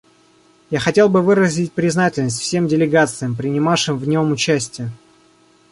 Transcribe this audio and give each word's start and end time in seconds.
Я 0.71 0.79
хотел 0.79 1.09
бы 1.09 1.21
выразить 1.21 1.73
признательность 1.73 2.39
всем 2.39 2.67
делегациям, 2.67 3.35
принимавшим 3.35 3.99
в 3.99 4.07
нем 4.07 4.31
участие. 4.31 4.89